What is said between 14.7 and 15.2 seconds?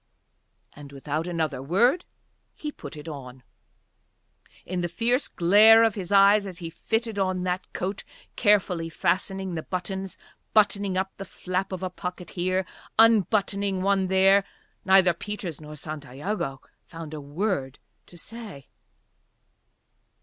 neither